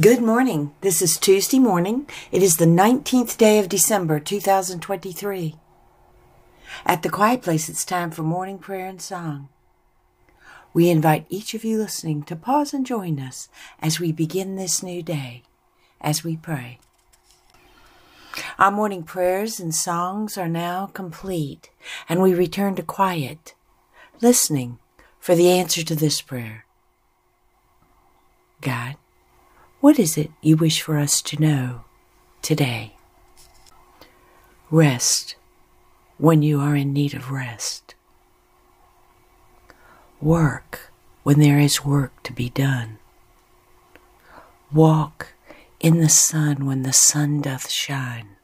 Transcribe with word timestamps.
Good 0.00 0.22
morning. 0.22 0.72
This 0.80 1.02
is 1.02 1.18
Tuesday 1.18 1.58
morning. 1.58 2.08
It 2.30 2.42
is 2.42 2.56
the 2.56 2.64
19th 2.64 3.36
day 3.36 3.58
of 3.58 3.68
December 3.68 4.20
2023. 4.20 5.56
At 6.86 7.02
the 7.02 7.10
Quiet 7.10 7.42
Place, 7.42 7.68
it's 7.68 7.84
time 7.84 8.10
for 8.10 8.22
morning 8.22 8.56
prayer 8.56 8.86
and 8.86 9.02
song. 9.02 9.50
We 10.72 10.88
invite 10.88 11.26
each 11.28 11.52
of 11.52 11.62
you 11.62 11.76
listening 11.76 12.22
to 12.22 12.36
pause 12.36 12.72
and 12.72 12.86
join 12.86 13.20
us 13.20 13.50
as 13.80 14.00
we 14.00 14.12
begin 14.12 14.56
this 14.56 14.82
new 14.82 15.02
day, 15.02 15.42
as 16.00 16.24
we 16.24 16.38
pray. 16.38 16.78
Our 18.58 18.70
morning 18.70 19.02
prayers 19.02 19.60
and 19.60 19.74
songs 19.74 20.38
are 20.38 20.48
now 20.48 20.86
complete, 20.86 21.68
and 22.08 22.22
we 22.22 22.32
return 22.32 22.76
to 22.76 22.82
quiet, 22.82 23.54
listening 24.22 24.78
for 25.20 25.34
the 25.34 25.50
answer 25.50 25.82
to 25.84 25.94
this 25.94 26.22
prayer 26.22 26.64
God, 28.62 28.96
what 29.82 29.98
is 29.98 30.16
it 30.16 30.30
you 30.40 30.56
wish 30.56 30.80
for 30.80 30.96
us 30.96 31.20
to 31.20 31.40
know 31.40 31.80
today? 32.40 32.94
Rest 34.70 35.34
when 36.18 36.40
you 36.40 36.60
are 36.60 36.76
in 36.76 36.92
need 36.92 37.14
of 37.14 37.32
rest. 37.32 37.96
Work 40.20 40.92
when 41.24 41.40
there 41.40 41.58
is 41.58 41.84
work 41.84 42.22
to 42.22 42.32
be 42.32 42.48
done. 42.48 42.98
Walk 44.72 45.34
in 45.80 45.98
the 45.98 46.08
sun 46.08 46.64
when 46.64 46.84
the 46.84 46.92
sun 46.92 47.40
doth 47.40 47.68
shine. 47.68 48.36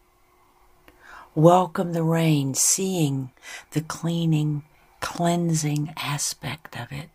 Welcome 1.36 1.92
the 1.92 2.02
rain, 2.02 2.54
seeing 2.54 3.30
the 3.70 3.82
cleaning, 3.82 4.64
cleansing 4.98 5.94
aspect 5.96 6.76
of 6.76 6.90
it. 6.90 7.10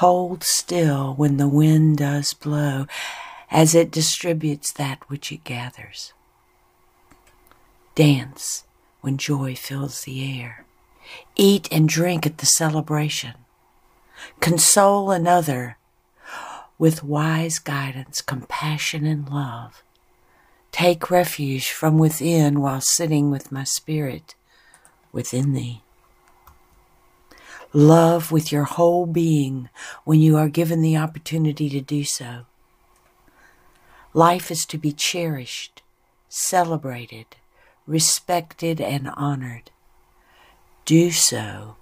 Hold 0.00 0.42
still 0.44 1.12
when 1.12 1.36
the 1.36 1.46
wind 1.46 1.98
does 1.98 2.32
blow, 2.32 2.86
as 3.50 3.74
it 3.74 3.90
distributes 3.90 4.72
that 4.72 4.98
which 5.10 5.30
it 5.30 5.44
gathers. 5.44 6.14
Dance 7.94 8.64
when 9.02 9.18
joy 9.18 9.54
fills 9.54 10.04
the 10.04 10.40
air. 10.40 10.64
Eat 11.36 11.68
and 11.70 11.86
drink 11.86 12.24
at 12.24 12.38
the 12.38 12.46
celebration. 12.46 13.34
Console 14.40 15.10
another 15.10 15.76
with 16.78 17.04
wise 17.04 17.58
guidance, 17.58 18.22
compassion, 18.22 19.04
and 19.04 19.28
love. 19.28 19.82
Take 20.72 21.10
refuge 21.10 21.72
from 21.72 21.98
within 21.98 22.62
while 22.62 22.80
sitting 22.80 23.30
with 23.30 23.52
my 23.52 23.64
spirit 23.64 24.34
within 25.12 25.52
thee. 25.52 25.82
Love 27.72 28.32
with 28.32 28.50
your 28.50 28.64
whole 28.64 29.06
being 29.06 29.68
when 30.04 30.20
you 30.20 30.36
are 30.36 30.48
given 30.48 30.82
the 30.82 30.96
opportunity 30.96 31.68
to 31.68 31.80
do 31.80 32.02
so. 32.02 32.46
Life 34.12 34.50
is 34.50 34.64
to 34.66 34.76
be 34.76 34.90
cherished, 34.90 35.82
celebrated, 36.28 37.26
respected, 37.86 38.80
and 38.80 39.08
honored. 39.14 39.70
Do 40.84 41.12
so 41.12 41.76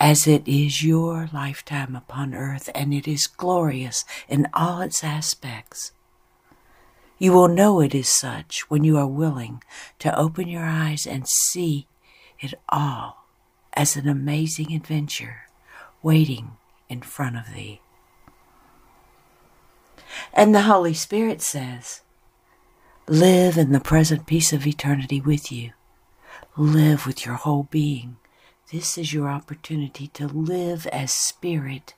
as 0.00 0.26
it 0.26 0.48
is 0.48 0.82
your 0.82 1.28
lifetime 1.32 1.94
upon 1.94 2.34
earth 2.34 2.68
and 2.74 2.92
it 2.92 3.06
is 3.06 3.28
glorious 3.28 4.04
in 4.28 4.48
all 4.52 4.80
its 4.80 5.04
aspects. 5.04 5.92
You 7.18 7.32
will 7.32 7.46
know 7.46 7.80
it 7.80 7.94
is 7.94 8.08
such 8.08 8.68
when 8.68 8.82
you 8.82 8.98
are 8.98 9.06
willing 9.06 9.62
to 10.00 10.18
open 10.18 10.48
your 10.48 10.64
eyes 10.64 11.06
and 11.06 11.28
see 11.28 11.86
it 12.40 12.54
all 12.68 13.23
as 13.74 13.96
an 13.96 14.08
amazing 14.08 14.72
adventure 14.72 15.42
waiting 16.02 16.52
in 16.88 17.02
front 17.02 17.36
of 17.36 17.54
thee. 17.54 17.80
And 20.32 20.54
the 20.54 20.62
Holy 20.62 20.94
Spirit 20.94 21.42
says, 21.42 22.02
Live 23.06 23.58
in 23.58 23.72
the 23.72 23.80
present 23.80 24.26
peace 24.26 24.52
of 24.52 24.66
eternity 24.66 25.20
with 25.20 25.52
you. 25.52 25.72
Live 26.56 27.06
with 27.06 27.26
your 27.26 27.34
whole 27.34 27.68
being. 27.70 28.16
This 28.72 28.96
is 28.96 29.12
your 29.12 29.28
opportunity 29.28 30.08
to 30.08 30.26
live 30.26 30.86
as 30.86 31.12
spirit 31.12 31.94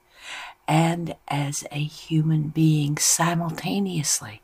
and 0.67 1.15
as 1.29 1.65
a 1.71 1.79
human 1.79 2.49
being 2.49 2.97
simultaneously. 2.99 4.41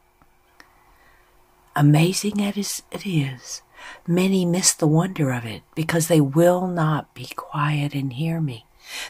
Amazing 1.74 2.40
as 2.42 2.82
it 2.90 3.06
is, 3.06 3.62
Many 4.06 4.44
miss 4.44 4.74
the 4.74 4.86
wonder 4.86 5.32
of 5.32 5.44
it 5.44 5.62
because 5.74 6.08
they 6.08 6.20
will 6.20 6.66
not 6.66 7.14
be 7.14 7.26
quiet 7.36 7.94
and 7.94 8.12
hear 8.12 8.40
me. 8.40 8.66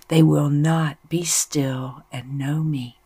They 0.08 0.22
will 0.22 0.50
not 0.50 0.96
be 1.08 1.24
still 1.24 2.04
and 2.12 2.38
know 2.38 2.62
me, 2.62 2.98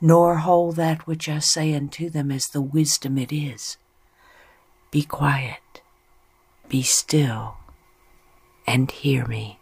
nor 0.00 0.36
hold 0.36 0.76
that 0.76 1.06
which 1.06 1.28
I 1.28 1.38
say 1.38 1.74
unto 1.74 2.10
them 2.10 2.30
as 2.30 2.44
the 2.44 2.60
wisdom 2.60 3.18
it 3.18 3.32
is. 3.32 3.76
Be 4.90 5.02
quiet, 5.02 5.80
be 6.68 6.82
still, 6.82 7.56
and 8.66 8.90
hear 8.90 9.26
me. 9.26 9.58